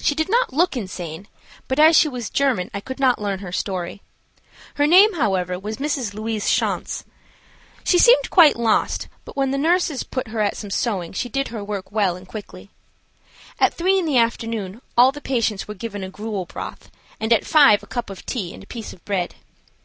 [0.00, 1.28] She did not look insane,
[1.68, 4.02] but as she was German I could not learn her story.
[4.74, 6.12] Her name, however, was Mrs.
[6.12, 7.04] Louise Schanz.
[7.84, 11.46] She seemed quite lost, but when the nurses put her at some sewing she did
[11.54, 12.70] her work well and quickly.
[13.60, 16.90] At three in the afternoon all the patients were given a gruel broth,
[17.20, 19.36] and at five a cup of tea and a piece of bread.